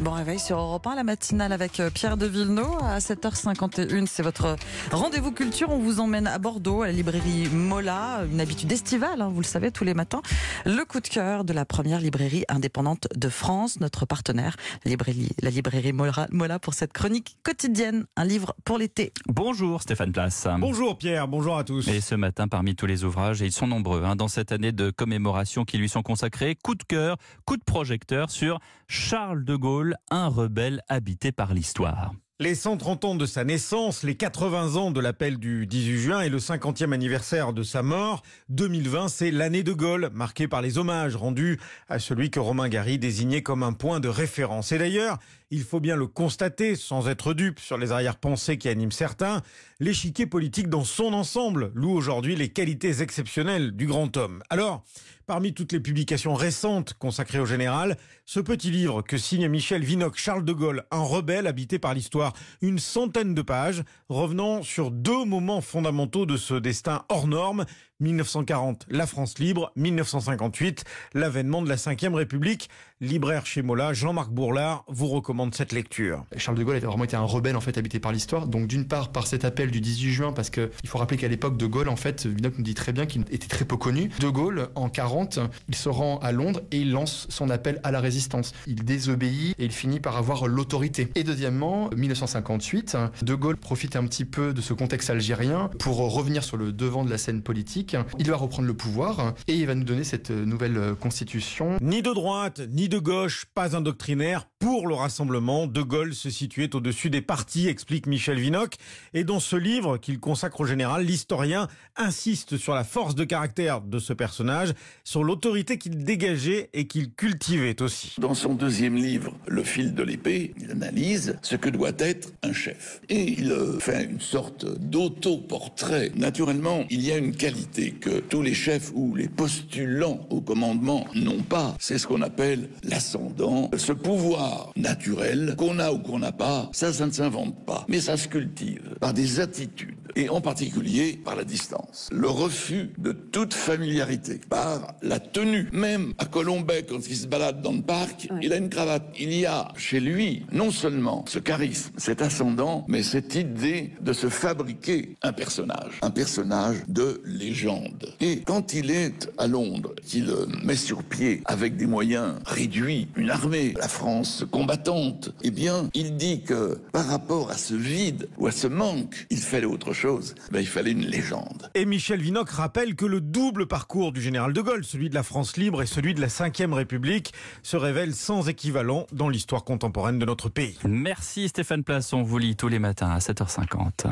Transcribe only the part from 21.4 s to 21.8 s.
à